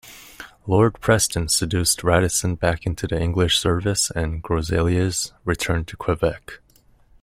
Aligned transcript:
Lord 0.65 0.99
Preston 0.99 1.47
seduced 1.49 2.03
Radisson 2.03 2.55
back 2.55 2.87
into 2.87 3.05
the 3.05 3.21
English 3.21 3.59
service 3.59 4.09
and 4.09 4.43
Groseilliers 4.43 5.31
returned 5.45 5.87
to 5.89 5.95
Quebec. 5.97 6.59